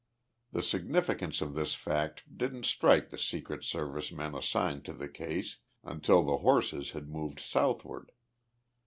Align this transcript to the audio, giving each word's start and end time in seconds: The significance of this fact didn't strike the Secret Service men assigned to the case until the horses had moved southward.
The 0.51 0.63
significance 0.63 1.41
of 1.41 1.53
this 1.53 1.75
fact 1.75 2.23
didn't 2.35 2.65
strike 2.65 3.11
the 3.11 3.19
Secret 3.19 3.63
Service 3.63 4.11
men 4.11 4.33
assigned 4.33 4.83
to 4.85 4.93
the 4.93 5.07
case 5.07 5.59
until 5.83 6.23
the 6.23 6.37
horses 6.37 6.93
had 6.93 7.07
moved 7.07 7.39
southward. 7.39 8.11